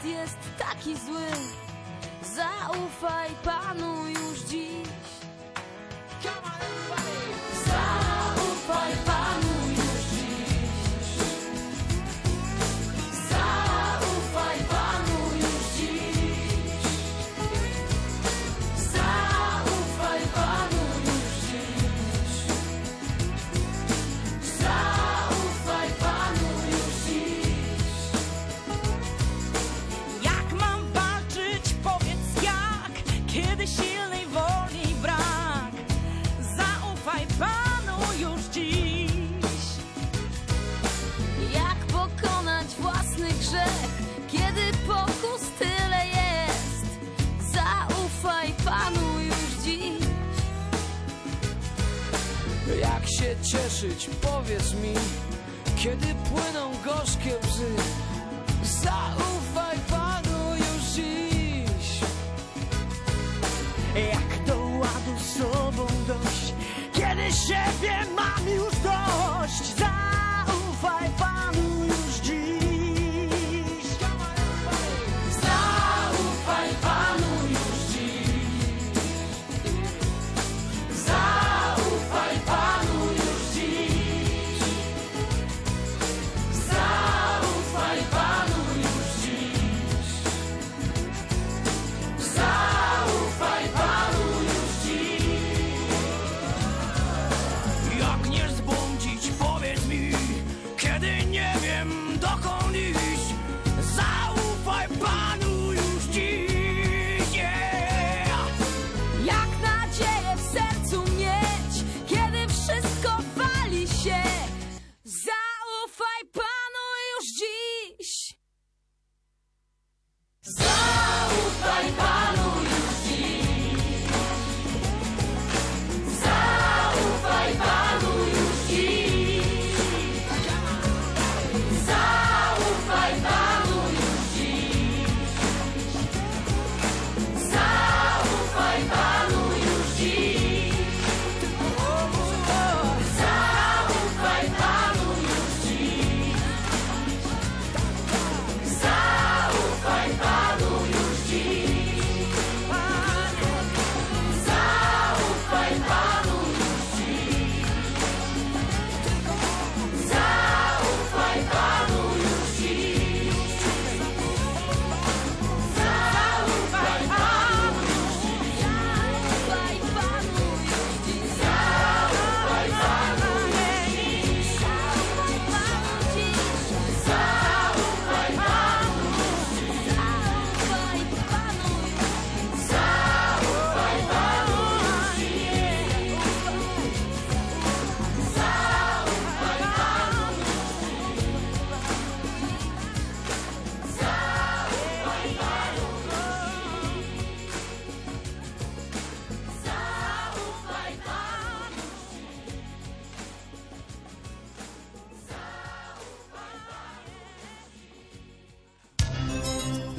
świat 0.00 0.04
jest 0.04 0.38
taki 0.58 0.96
zły. 0.96 1.26
Zaufaj 2.22 3.30
Panu 3.44 4.08
już 4.08 4.38
dziś. 4.38 4.88
Zaufaj 7.66 8.92
Panu. 9.06 9.19
powiedz 54.50 54.74
mi, 54.74 54.94
kiedy 55.76 56.06
płyną 56.06 56.70
gorzkie 56.84 57.30
łzy 57.48 57.79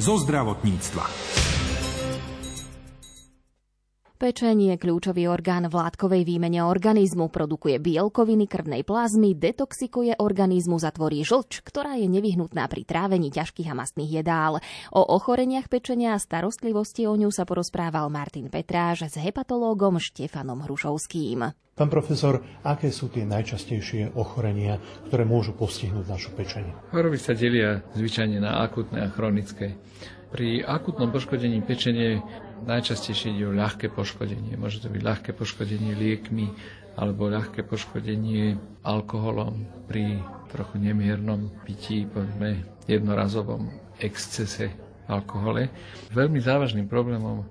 zo 0.02 0.18
zdravotníctva. 0.18 1.06
Pečenie 4.22 4.78
je 4.78 4.86
kľúčový 4.86 5.26
orgán 5.26 5.66
v 5.66 5.82
látkovej 5.82 6.30
výmene 6.30 6.62
organizmu, 6.62 7.34
produkuje 7.34 7.82
bielkoviny 7.82 8.46
krvnej 8.46 8.86
plazmy, 8.86 9.34
detoxikuje 9.34 10.22
organizmus 10.22 10.86
a 10.86 10.94
tvorí 10.94 11.26
žlč, 11.26 11.66
ktorá 11.66 11.98
je 11.98 12.06
nevyhnutná 12.06 12.70
pri 12.70 12.86
trávení 12.86 13.34
ťažkých 13.34 13.74
a 13.74 13.78
mastných 13.82 14.22
jedál. 14.22 14.62
O 14.94 15.02
ochoreniach 15.02 15.74
pečenia 15.74 16.14
a 16.14 16.22
starostlivosti 16.22 17.10
o 17.10 17.18
ňu 17.18 17.34
sa 17.34 17.50
porozprával 17.50 18.14
Martin 18.14 18.54
Petráž 18.54 19.10
s 19.10 19.18
hepatológom 19.18 19.98
Štefanom 19.98 20.70
Hrušovským. 20.70 21.58
Pán 21.74 21.90
profesor, 21.90 22.46
aké 22.62 22.94
sú 22.94 23.10
tie 23.10 23.26
najčastejšie 23.26 24.14
ochorenia, 24.14 24.78
ktoré 25.10 25.26
môžu 25.26 25.58
postihnúť 25.58 26.06
našu 26.06 26.30
pečenie? 26.38 26.78
Choroby 26.94 27.18
sa 27.18 27.34
delia 27.34 27.82
zvyčajne 27.98 28.38
na 28.38 28.62
akutné 28.62 29.02
a 29.02 29.10
chronické. 29.10 29.82
Pri 30.30 30.62
akutnom 30.62 31.10
poškodení 31.10 31.66
pečenie 31.66 32.22
najčastejšie 32.66 33.36
ide 33.36 33.46
o 33.50 33.58
ľahké 33.58 33.90
poškodenie. 33.92 34.56
Môže 34.56 34.82
to 34.82 34.90
byť 34.90 35.02
ľahké 35.02 35.32
poškodenie 35.34 35.94
liekmi 35.98 36.52
alebo 37.00 37.32
ľahké 37.32 37.64
poškodenie 37.64 38.60
alkoholom 38.84 39.64
pri 39.88 40.20
trochu 40.52 40.76
nemiernom 40.78 41.48
pití, 41.64 42.04
povedzme 42.04 42.68
jednorazovom 42.86 43.72
excese 44.02 44.74
alkohole. 45.08 45.72
Veľmi 46.12 46.40
závažným 46.44 46.88
problémom 46.92 47.44
e, 47.44 47.46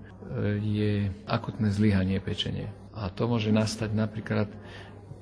je 0.60 0.92
akutné 1.24 1.72
zlyhanie 1.72 2.20
pečenie. 2.20 2.68
A 2.92 3.08
to 3.08 3.30
môže 3.30 3.48
nastať 3.48 3.96
napríklad 3.96 4.48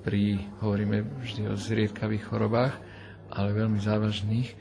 pri, 0.03 0.43
hovoríme 0.63 1.05
vždy 1.23 1.51
o 1.51 1.55
zriedkavých 1.55 2.27
chorobách, 2.27 2.75
ale 3.31 3.55
veľmi 3.55 3.79
závažných, 3.79 4.49
e, 4.51 4.57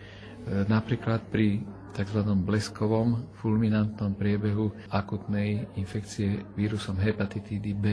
napríklad 0.70 1.26
pri 1.30 1.66
tzv. 1.93 2.19
bleskovom 2.23 3.30
fulminantnom 3.39 4.15
priebehu 4.15 4.71
akutnej 4.91 5.67
infekcie 5.78 6.43
vírusom 6.58 6.97
hepatitídy 7.00 7.71
B. 7.78 7.86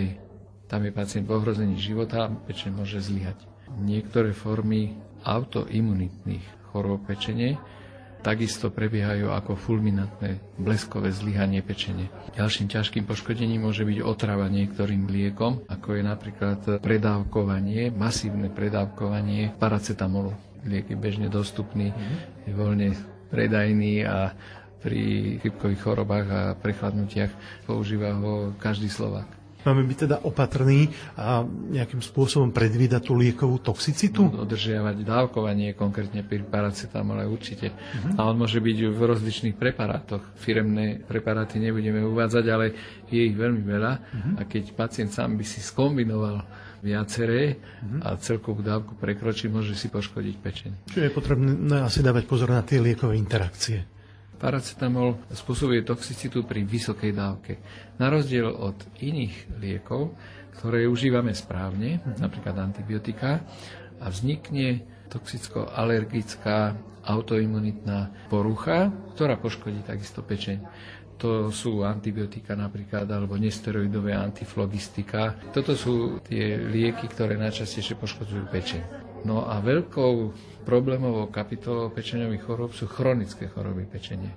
Tam 0.66 0.82
je 0.82 0.90
pacient 0.90 1.28
v 1.28 1.34
ohrození 1.36 1.76
života 1.76 2.26
a 2.26 2.32
pečenie 2.32 2.80
môže 2.80 2.98
zlyhať. 2.98 3.36
Niektoré 3.78 4.32
formy 4.32 4.96
autoimunitných 5.24 6.72
chorób 6.72 7.06
pečenie 7.06 7.60
takisto 8.24 8.72
prebiehajú 8.72 9.28
ako 9.28 9.52
fulminantné 9.52 10.56
bleskové 10.56 11.12
zlyhanie 11.12 11.60
pečenie. 11.60 12.08
Ďalším 12.32 12.72
ťažkým 12.72 13.04
poškodením 13.04 13.68
môže 13.68 13.84
byť 13.84 14.00
otrava 14.00 14.48
niektorým 14.48 15.04
liekom, 15.12 15.68
ako 15.68 16.00
je 16.00 16.02
napríklad 16.02 16.60
predávkovanie, 16.80 17.92
masívne 17.92 18.48
predávkovanie 18.48 19.52
paracetamolu. 19.60 20.32
Liek 20.64 20.88
je 20.88 20.96
bežne 20.96 21.28
dostupný, 21.28 21.92
je 22.48 22.52
voľne 22.56 22.96
predajný 23.34 24.06
a 24.06 24.30
pri 24.78 25.02
chybkových 25.42 25.80
chorobách 25.82 26.26
a 26.30 26.40
prechladnutiach 26.54 27.64
používa 27.66 28.14
ho 28.14 28.54
každý 28.60 28.86
Slovák. 28.86 29.26
Máme 29.64 29.80
byť 29.88 29.98
teda 30.04 30.16
opatrní 30.28 30.92
a 31.16 31.40
nejakým 31.48 32.04
spôsobom 32.04 32.52
predvídať 32.52 33.08
tú 33.08 33.16
liekovú 33.16 33.64
toxicitu? 33.64 34.28
Dodržiavať 34.28 35.00
dávkovanie, 35.00 35.72
konkrétne 35.72 36.20
pri 36.20 36.44
paracetamole 36.44 37.24
určite. 37.24 37.72
Uh-huh. 37.72 38.20
A 38.20 38.28
on 38.28 38.36
môže 38.36 38.60
byť 38.60 38.76
v 38.92 39.00
rozličných 39.00 39.56
preparátoch. 39.56 40.36
Firemné 40.36 41.00
preparáty 41.00 41.56
nebudeme 41.64 42.04
uvádzať, 42.04 42.44
ale 42.52 42.66
je 43.08 43.24
ich 43.24 43.32
veľmi 43.32 43.64
veľa. 43.64 43.92
Uh-huh. 43.96 44.32
A 44.36 44.44
keď 44.44 44.76
pacient 44.76 45.16
sám 45.16 45.40
by 45.40 45.44
si 45.48 45.64
skombinoval 45.64 46.44
viaceré 46.84 47.56
uh-huh. 47.56 48.04
a 48.04 48.20
celkovú 48.20 48.60
dávku 48.60 48.92
prekročí, 49.00 49.48
môže 49.48 49.72
si 49.72 49.88
poškodiť 49.88 50.36
pečeň. 50.36 50.70
Čiže 50.92 51.08
je 51.08 51.16
potrebné 51.16 51.80
asi 51.80 52.04
dávať 52.04 52.28
pozor 52.28 52.52
na 52.52 52.60
tie 52.60 52.84
liekové 52.84 53.16
interakcie. 53.16 53.88
Paracetamol 54.36 55.24
spôsobuje 55.32 55.80
toxicitu 55.80 56.44
pri 56.44 56.68
vysokej 56.68 57.16
dávke. 57.16 57.56
Na 57.96 58.12
rozdiel 58.12 58.52
od 58.52 58.76
iných 59.00 59.56
liekov, 59.56 60.12
ktoré 60.60 60.84
užívame 60.84 61.32
správne, 61.32 62.04
uh-huh. 62.04 62.20
napríklad 62.20 62.60
antibiotika, 62.60 63.40
a 64.04 64.12
vznikne 64.12 64.84
toxicko-alergická 65.08 66.76
autoimunitná 67.04 68.28
porucha, 68.32 68.92
ktorá 69.16 69.36
poškodí 69.40 69.84
takisto 69.84 70.20
pečeň. 70.24 70.60
To 71.18 71.48
sú 71.48 71.86
antibiotika 71.86 72.58
napríklad, 72.58 73.06
alebo 73.06 73.38
nesteroidové 73.38 74.12
antiflogistika. 74.12 75.38
Toto 75.54 75.78
sú 75.78 76.18
tie 76.26 76.58
lieky, 76.58 77.06
ktoré 77.06 77.38
najčastejšie 77.38 77.96
poškodzujú 77.96 78.44
pečeň. 78.50 78.82
No 79.24 79.48
a 79.48 79.56
veľkou 79.62 80.14
problémovou 80.68 81.32
kapitolou 81.32 81.88
pečeňových 81.94 82.44
chorób 82.44 82.70
sú 82.76 82.84
chronické 82.90 83.48
choroby 83.48 83.88
pečenie 83.88 84.32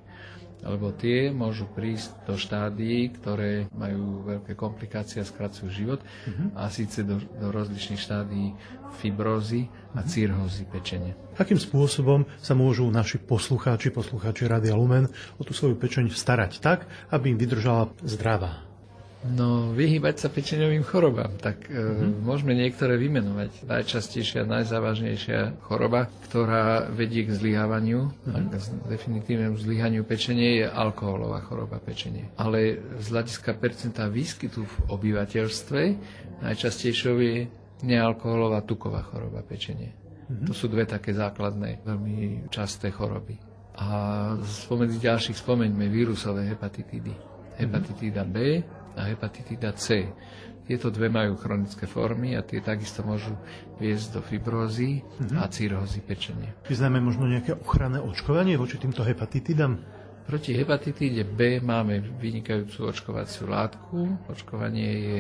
lebo 0.66 0.90
tie 0.94 1.30
môžu 1.30 1.70
prísť 1.70 2.26
do 2.26 2.36
štádií, 2.36 3.14
ktoré 3.14 3.70
majú 3.74 4.26
veľké 4.26 4.58
komplikácie 4.58 5.22
a 5.22 5.28
skracujú 5.28 5.70
život, 5.70 6.00
uh-huh. 6.02 6.58
a 6.58 6.70
síce 6.74 7.06
do, 7.06 7.22
do 7.38 7.54
rozličných 7.54 8.02
štádií 8.02 8.58
fibrózy 8.98 9.70
a 9.94 10.02
mhm. 10.02 10.10
cirhózy 10.10 10.64
pečenia. 10.66 11.14
Akým 11.38 11.62
spôsobom 11.62 12.26
sa 12.42 12.58
môžu 12.58 12.90
naši 12.90 13.22
poslucháči, 13.22 13.94
poslucháči 13.94 14.50
Radia 14.50 14.74
Lumen 14.74 15.06
o 15.38 15.42
tú 15.46 15.54
svoju 15.54 15.78
pečeň 15.78 16.10
starať 16.10 16.60
tak, 16.60 16.90
aby 17.14 17.34
im 17.34 17.38
vydržala 17.38 17.94
zdravá? 18.02 18.67
No, 19.26 19.74
vyhýbať 19.74 20.22
sa 20.22 20.30
pečeňovým 20.30 20.86
chorobám. 20.86 21.34
Tak 21.42 21.66
mm-hmm. 21.66 22.22
môžeme 22.22 22.54
niektoré 22.54 23.02
vymenovať. 23.02 23.66
Najčastejšia, 23.66 24.46
najzávažnejšia 24.46 25.58
choroba, 25.66 26.06
ktorá 26.30 26.86
vedie 26.94 27.26
k 27.26 27.34
zlyhávaniu, 27.34 28.14
mm-hmm. 28.14 28.46
k 28.54 28.86
definitívnemu 28.86 29.58
zlyhaniu 29.58 30.06
pečenie, 30.06 30.62
je 30.62 30.66
alkoholová 30.70 31.42
choroba 31.50 31.82
pečenie. 31.82 32.30
Ale 32.38 32.78
z 33.02 33.06
hľadiska 33.10 33.58
percenta 33.58 34.06
výskytu 34.06 34.62
v 34.62 34.76
obyvateľstve 34.94 35.82
najčastejšou 36.46 37.16
je 37.18 37.50
nealkoholová 37.90 38.62
tuková 38.70 39.02
choroba 39.02 39.42
pečenie. 39.42 39.98
Mm-hmm. 39.98 40.46
To 40.46 40.54
sú 40.54 40.70
dve 40.70 40.86
také 40.86 41.18
základné, 41.18 41.82
veľmi 41.82 42.48
časté 42.54 42.94
choroby. 42.94 43.34
A 43.82 43.88
spomedzi 44.46 45.02
ďalších 45.02 45.42
spomeňme 45.42 45.90
vírusové 45.90 46.50
hepatitídy. 46.54 47.14
Hepatitída 47.58 48.22
B, 48.22 48.62
a 48.98 49.06
hepatitída 49.06 49.72
C. 49.78 50.10
Tieto 50.68 50.92
dve 50.92 51.08
majú 51.08 51.40
chronické 51.40 51.88
formy 51.88 52.36
a 52.36 52.44
tie 52.44 52.60
takisto 52.60 53.00
môžu 53.00 53.32
viesť 53.80 54.20
do 54.20 54.22
fibrózy 54.26 55.00
mm-hmm. 55.00 55.40
a 55.40 55.48
cirhózy 55.48 56.04
pečenia. 56.04 56.52
Vyznáme 56.68 57.00
možno 57.00 57.24
nejaké 57.24 57.56
ochranné 57.56 58.04
očkovanie 58.04 58.60
voči 58.60 58.76
týmto 58.76 59.00
hepatitidám? 59.08 59.80
Proti 60.28 60.52
hepatitíde 60.60 61.24
B 61.24 61.64
máme 61.64 62.04
vynikajúcu 62.20 62.92
očkovaciu 62.92 63.48
látku. 63.48 64.28
Očkovanie 64.28 64.92
je 64.92 65.20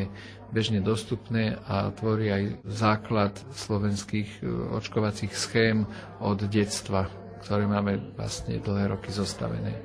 bežne 0.51 0.83
dostupné 0.83 1.55
a 1.63 1.95
tvorí 1.95 2.27
aj 2.27 2.43
základ 2.67 3.31
slovenských 3.55 4.43
e, 4.43 4.51
očkovacích 4.75 5.31
schém 5.31 5.87
od 6.19 6.43
detstva, 6.51 7.07
ktoré 7.39 7.63
máme 7.71 8.19
vlastne 8.19 8.59
dlhé 8.59 8.99
roky 8.99 9.07
zostavené. 9.15 9.79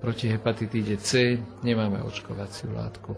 Proti 0.00 0.32
hepatitíde 0.32 0.96
C 0.96 1.36
nemáme 1.60 2.00
očkovaciu 2.00 2.72
látku, 2.72 3.12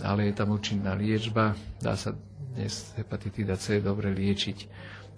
ale 0.00 0.32
je 0.32 0.34
tam 0.34 0.56
účinná 0.56 0.96
liečba. 0.96 1.52
Dá 1.76 2.00
sa 2.00 2.16
dnes 2.56 2.96
hepatitída 2.96 3.60
C 3.60 3.84
dobre 3.84 4.08
liečiť. 4.16 4.58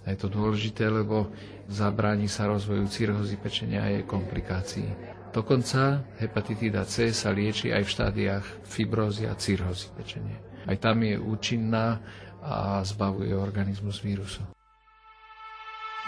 A 0.02 0.10
je 0.10 0.18
to 0.18 0.26
dôležité, 0.26 0.90
lebo 0.90 1.30
zabráni 1.70 2.26
sa 2.26 2.50
rozvoju 2.50 2.90
cirhozy 2.90 3.38
pečenia 3.38 3.86
a 3.86 3.92
jej 3.94 4.02
komplikácií. 4.02 4.88
Dokonca 5.30 6.02
hepatitída 6.18 6.82
C 6.82 7.14
sa 7.14 7.30
lieči 7.30 7.70
aj 7.70 7.86
v 7.86 7.92
štádiách 7.94 8.46
fibrózy 8.66 9.30
a 9.30 9.38
cirhozy 9.38 9.94
pečenia. 9.94 10.42
Aj 10.66 10.74
tam 10.74 11.06
je 11.06 11.14
účinná 11.14 12.02
a 12.42 12.82
zbavuje 12.82 13.30
organizmus 13.30 14.02
vírusu. 14.02 14.42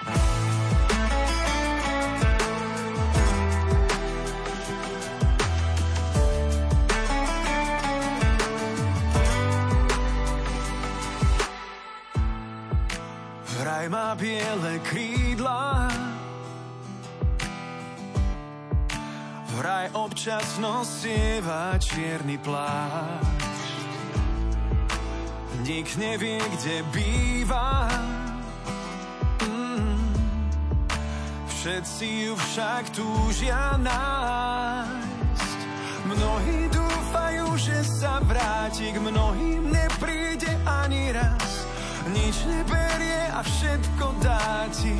má 0.02 0.31
Vraj 19.82 19.98
občas 19.98 20.62
nosieva 20.62 21.74
čierny 21.74 22.38
plášť. 22.38 23.66
Nik 25.66 25.90
nevie, 25.98 26.38
kde 26.38 26.86
býva. 26.94 27.90
Mm. 29.42 29.98
Všetci 31.50 32.06
ju 32.30 32.38
však 32.38 32.94
túžia 32.94 33.74
nájsť. 33.82 35.58
Mnohí 36.06 36.70
dúfajú, 36.70 37.58
že 37.58 37.82
sa 37.82 38.22
vráti, 38.22 38.94
k 38.94 39.02
mnohým 39.02 39.66
nepríde 39.66 40.62
ani 40.62 41.10
raz 41.10 41.66
nič 42.14 42.46
neberie 42.46 43.34
a 43.34 43.42
všetko 43.42 44.06
dá 44.22 44.62
ti, 44.70 44.94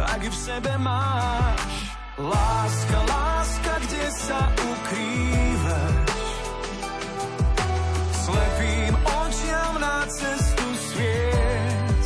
ak 0.00 0.24
v 0.24 0.36
sebe 0.40 0.72
máš. 0.80 1.89
Láska, 2.20 3.00
láska, 3.08 3.72
kde 3.80 4.04
sa 4.12 4.52
ukrývaš? 4.52 6.20
Slepým 8.12 8.92
očiam 8.92 9.80
na 9.80 10.04
cestu 10.04 10.68
sviet. 10.84 12.04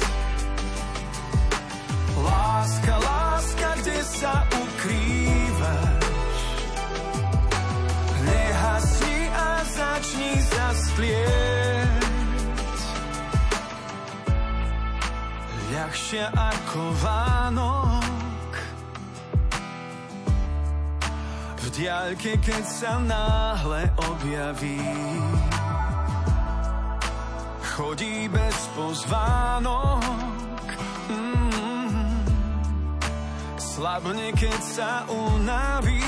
Láska, 2.15 2.95
láska, 2.95 3.69
kde 3.83 3.99
sa 4.07 4.47
ukrývaš? 4.55 6.39
Nehasni 8.23 9.19
a 9.35 9.51
začni 9.67 10.33
zasplieť. 10.47 12.07
Ľahšia 15.75 16.31
ako 16.31 16.81
Vánoc 17.03 18.04
diaľke, 21.75 22.39
keď 22.39 22.65
sa 22.71 23.03
náhle 23.03 23.91
objaví, 23.99 24.79
chodí 27.75 28.31
bez 28.31 28.59
pozvánok. 28.79 30.03
Mm. 31.11 32.15
Slabne, 33.59 34.31
keď 34.39 34.61
sa 34.63 35.03
unaví. 35.11 36.07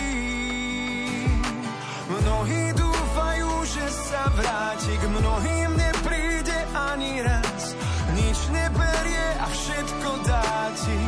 Mnohí 2.07 2.70
dúfajú, 2.79 3.50
že 3.66 3.87
sa 3.90 4.31
vráti, 4.38 4.94
k 4.94 5.05
mnohým 5.11 5.70
nepríde 5.74 6.59
ani 6.94 7.26
raz. 7.26 7.74
Nič 8.14 8.38
neberie 8.55 9.26
a 9.42 9.46
všetko 9.50 10.11
dá 10.22 10.70
ti, 10.79 11.00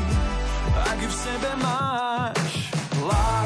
ak 0.83 0.99
v 0.99 1.15
sebe 1.15 1.51
máš. 1.63 2.51
Láska, 2.99 3.38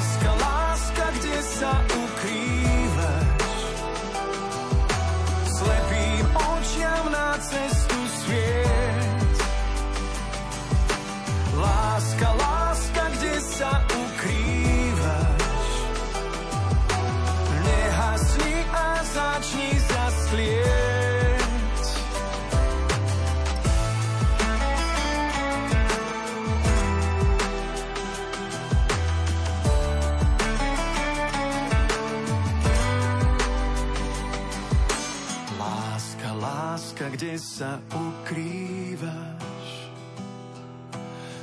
sa 37.62 37.78
ukrývaš? 37.94 39.70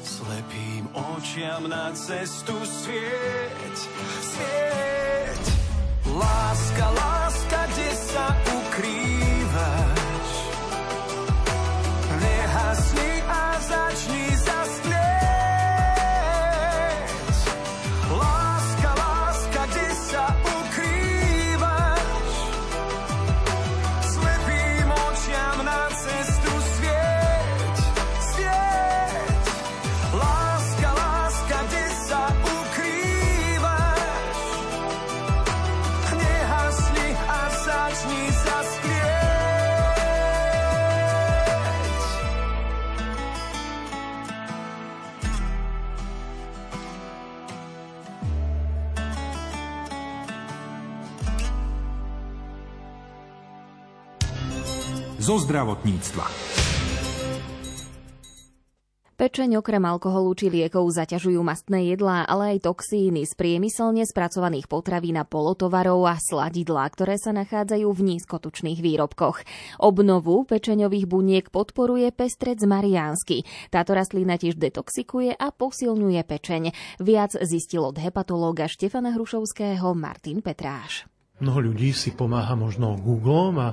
Slepým 0.03 0.84
očiam 0.91 1.71
na 1.71 1.95
cestu 1.95 2.60
svieť, 2.60 3.77
svieť. 4.19 4.98
Zo 55.29 55.37
zdravotníctva. 55.45 56.25
Pečeň 59.13 59.61
okrem 59.61 59.83
alkoholu 59.85 60.33
či 60.33 60.49
liekov 60.49 60.89
zaťažujú 60.89 61.43
mastné 61.45 61.93
jedlá, 61.93 62.25
ale 62.25 62.57
aj 62.57 62.65
toxíny 62.65 63.29
z 63.29 63.37
priemyselne 63.37 64.01
spracovaných 64.09 64.65
potravín 64.65 65.21
a 65.21 65.27
polotovarov 65.29 66.01
a 66.09 66.17
sladidlá, 66.17 66.89
ktoré 66.89 67.21
sa 67.21 67.29
nachádzajú 67.35 67.93
v 67.93 68.01
nízkotučných 68.09 68.81
výrobkoch. 68.81 69.45
Obnovu 69.77 70.49
pečeňových 70.49 71.05
buniek 71.05 71.45
podporuje 71.53 72.09
pestrec 72.09 72.65
mariánsky. 72.65 73.45
Táto 73.69 73.93
rastlina 73.93 74.33
tiež 74.41 74.57
detoxikuje 74.57 75.37
a 75.37 75.53
posilňuje 75.53 76.25
pečeň. 76.25 76.63
Viac 76.97 77.37
zistil 77.45 77.85
od 77.85 78.01
hepatológa 78.01 78.65
Štefana 78.65 79.13
Hrušovského 79.13 79.93
Martin 79.93 80.41
Petráš. 80.41 81.05
Mnoho 81.39 81.71
ľudí 81.71 81.95
si 81.95 82.12
pomáha 82.12 82.56
možno 82.60 82.99
Googlom 82.99 83.56
a 83.60 83.69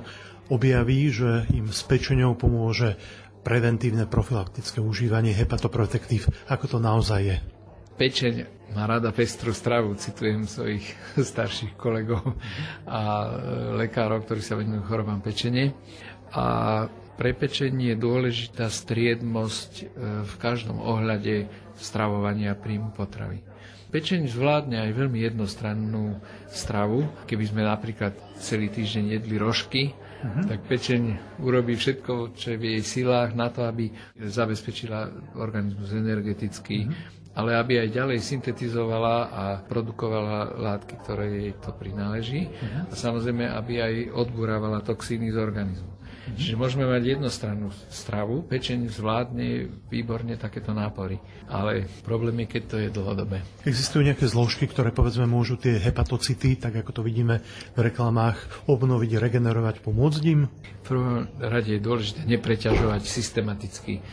objaví, 0.47 1.11
že 1.11 1.43
im 1.51 1.67
s 1.67 1.83
pečeňou 1.83 2.39
pomôže 2.39 2.95
preventívne 3.43 4.07
profilaktické 4.07 4.79
užívanie 4.79 5.35
hepatoprotektív. 5.35 6.27
Ako 6.47 6.67
to 6.67 6.77
naozaj 6.79 7.21
je? 7.23 7.37
Pečeň 7.97 8.33
má 8.75 8.85
rada 8.85 9.09
pestrú 9.15 9.55
stravu, 9.55 9.95
citujem 9.95 10.43
svojich 10.47 10.83
starších 11.31 11.79
kolegov 11.79 12.35
a 12.87 12.99
lekárov, 13.79 14.27
ktorí 14.27 14.41
sa 14.43 14.59
venujú 14.59 14.83
chorobám 14.87 15.23
pečenie. 15.23 15.71
A 16.35 16.85
pre 17.17 17.33
pečenie 17.33 17.95
je 17.95 18.03
dôležitá 18.03 18.69
striednosť 18.69 19.71
e, 19.81 19.85
v 20.21 20.33
každom 20.37 20.77
ohľade 20.77 21.49
stravovania 21.79 22.53
príjmu 22.53 22.93
potravy. 22.93 23.41
Pečeň 23.87 24.27
zvládne 24.27 24.83
aj 24.83 24.91
veľmi 24.91 25.19
jednostrannú 25.23 26.19
stravu. 26.51 27.07
Keby 27.23 27.43
sme 27.47 27.63
napríklad 27.63 28.19
celý 28.35 28.67
týždeň 28.67 29.15
jedli 29.15 29.39
rožky, 29.39 29.95
uh-huh. 29.95 30.43
tak 30.43 30.59
pečeň 30.67 31.01
urobí 31.39 31.79
všetko, 31.79 32.35
čo 32.35 32.55
je 32.55 32.59
v 32.59 32.65
jej 32.75 32.81
silách 32.83 33.31
na 33.31 33.47
to, 33.47 33.63
aby 33.63 33.87
zabezpečila 34.19 35.07
organizmus 35.39 35.95
energeticky, 35.95 36.83
uh-huh. 36.83 37.39
ale 37.39 37.55
aby 37.55 37.87
aj 37.87 37.95
ďalej 37.95 38.19
syntetizovala 38.27 39.17
a 39.31 39.43
produkovala 39.63 40.59
látky, 40.59 40.93
ktoré 41.07 41.25
jej 41.31 41.53
to 41.55 41.71
prináleží. 41.71 42.51
Uh-huh. 42.51 42.91
A 42.91 42.93
samozrejme, 42.93 43.47
aby 43.47 43.79
aj 43.79 43.93
odburávala 44.11 44.83
toxíny 44.83 45.31
z 45.31 45.39
organizmu. 45.39 45.96
Mm-hmm. 46.27 46.39
Čiže 46.43 46.59
môžeme 46.59 46.83
mať 46.83 47.15
jednostrannú 47.15 47.71
stravu, 47.87 48.43
pečeň 48.43 48.91
zvládne 48.91 49.71
výborne 49.87 50.35
takéto 50.35 50.75
nápory. 50.75 51.15
Ale 51.47 51.87
problém 52.03 52.43
je, 52.43 52.47
keď 52.51 52.63
to 52.67 52.75
je 52.83 52.89
dlhodobé. 52.91 53.39
Existujú 53.63 54.03
nejaké 54.03 54.27
zložky, 54.27 54.67
ktoré 54.67 54.91
povedzme 54.91 55.23
môžu 55.23 55.55
tie 55.55 55.79
hepatocity, 55.79 56.59
tak 56.59 56.83
ako 56.83 56.99
to 56.99 57.01
vidíme 57.07 57.39
v 57.71 57.79
reklamách, 57.79 58.67
obnoviť, 58.67 59.11
regenerovať, 59.15 59.79
pomôcť 59.79 60.21
im? 60.27 60.51
V 60.51 60.83
prvom 60.83 61.31
rade 61.39 61.71
je 61.71 61.79
dôležité 61.79 62.27
nepreťažovať 62.27 63.01
systematicky 63.07 64.03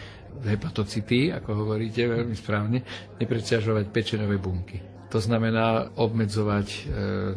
hepatocity, 0.46 1.35
ako 1.35 1.66
hovoríte 1.66 2.07
veľmi 2.07 2.38
správne, 2.38 2.87
nepreťažovať 3.18 3.90
pečenové 3.90 4.38
bunky. 4.38 4.93
To 5.14 5.22
znamená 5.22 5.94
obmedzovať 5.94 6.68
e, 6.74 6.81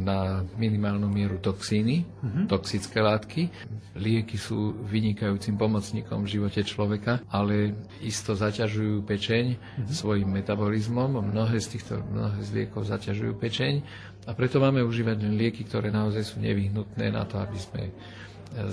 na 0.01 0.41
minimálnu 0.57 1.05
mieru 1.05 1.37
toxíny, 1.37 2.01
uh-huh. 2.01 2.49
toxické 2.49 3.05
látky. 3.05 3.53
Lieky 3.93 4.33
sú 4.33 4.73
vynikajúcim 4.81 5.53
pomocníkom 5.53 6.25
v 6.25 6.41
živote 6.41 6.65
človeka, 6.65 7.21
ale 7.29 7.77
isto 8.01 8.33
zaťažujú 8.33 9.05
pečeň 9.05 9.45
uh-huh. 9.53 9.93
svojim 9.93 10.25
metabolizmom. 10.25 11.21
Mnohé 11.21 11.61
z 11.61 11.77
týchto 11.77 12.01
mnohé 12.01 12.41
z 12.41 12.49
liekov 12.57 12.89
zaťažujú 12.89 13.37
pečeň 13.37 13.85
a 14.25 14.33
preto 14.33 14.57
máme 14.57 14.81
užívať 14.81 15.21
len 15.21 15.37
lieky, 15.37 15.61
ktoré 15.69 15.93
naozaj 15.93 16.33
sú 16.33 16.41
nevyhnutné 16.41 17.13
na 17.13 17.29
to, 17.29 17.37
aby 17.37 17.61
sme 17.61 17.93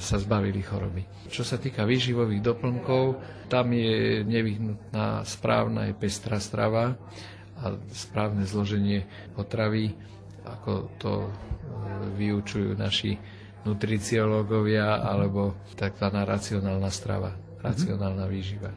sa 0.01 0.17
zbavili 0.17 0.65
choroby. 0.65 1.29
Čo 1.29 1.45
sa 1.45 1.61
týka 1.61 1.85
výživových 1.85 2.41
doplnkov, 2.41 3.21
tam 3.53 3.69
je 3.75 4.25
nevyhnutná 4.25 5.27
správna 5.29 5.91
aj 5.91 5.99
pestrá 6.01 6.41
strava 6.41 6.97
a 7.61 7.79
správne 7.95 8.47
zloženie 8.47 9.07
potravy, 9.35 9.95
ako 10.45 10.73
to 11.01 11.13
e, 11.25 11.31
vyučujú 12.19 12.75
naši 12.77 13.17
nutriciológovia, 13.65 15.01
alebo 15.01 15.57
tzv. 15.73 16.07
racionálna 16.13 16.91
strava, 16.93 17.33
racionálna 17.65 18.29
výživa. 18.29 18.71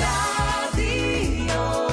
Radio 0.00 1.83